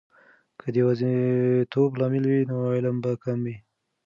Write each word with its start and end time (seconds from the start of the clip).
که 0.59 0.67
د 0.73 0.75
یواځیتوب 0.81 1.91
لامل 1.99 2.23
وي، 2.27 2.41
نو 2.49 2.57
علم 2.75 2.95
به 3.03 3.11
کمه 3.23 3.41
وي. 3.45 3.55